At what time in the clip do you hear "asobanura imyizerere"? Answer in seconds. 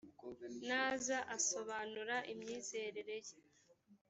1.35-3.15